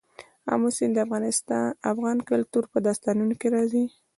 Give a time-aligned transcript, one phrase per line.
[0.53, 0.97] آمو سیند
[1.49, 1.51] د
[1.91, 3.85] افغان کلتور په داستانونو کې راځي.